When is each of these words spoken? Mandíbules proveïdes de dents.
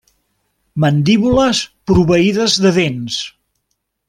Mandíbules 0.85 1.61
proveïdes 1.91 2.57
de 2.65 2.73
dents. 2.79 3.21